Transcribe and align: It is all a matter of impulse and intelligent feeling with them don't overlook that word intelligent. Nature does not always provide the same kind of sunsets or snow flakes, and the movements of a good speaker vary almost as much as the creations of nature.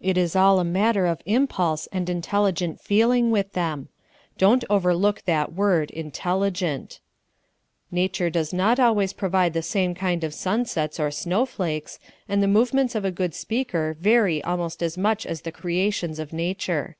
It 0.00 0.16
is 0.16 0.34
all 0.34 0.58
a 0.58 0.64
matter 0.64 1.04
of 1.04 1.20
impulse 1.26 1.86
and 1.88 2.08
intelligent 2.08 2.80
feeling 2.80 3.30
with 3.30 3.52
them 3.52 3.90
don't 4.38 4.64
overlook 4.70 5.20
that 5.26 5.52
word 5.52 5.90
intelligent. 5.90 6.98
Nature 7.90 8.30
does 8.30 8.54
not 8.54 8.80
always 8.80 9.12
provide 9.12 9.52
the 9.52 9.60
same 9.60 9.94
kind 9.94 10.24
of 10.24 10.32
sunsets 10.32 10.98
or 10.98 11.10
snow 11.10 11.44
flakes, 11.44 11.98
and 12.26 12.42
the 12.42 12.48
movements 12.48 12.94
of 12.94 13.04
a 13.04 13.10
good 13.10 13.34
speaker 13.34 13.94
vary 14.00 14.42
almost 14.44 14.82
as 14.82 14.96
much 14.96 15.26
as 15.26 15.42
the 15.42 15.52
creations 15.52 16.18
of 16.18 16.32
nature. 16.32 16.96